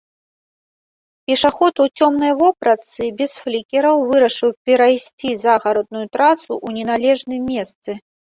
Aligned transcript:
Пешаход 1.31 1.75
у 1.83 1.85
цёмнай 1.99 2.33
вопратцы 2.41 3.03
без 3.19 3.31
флікераў 3.43 3.95
вырашыў 4.13 4.49
перайсці 4.71 5.29
загарадную 5.45 6.03
трасу 6.19 6.47
ў 6.47 6.67
неналежным 6.81 7.41
месцы. 7.53 7.91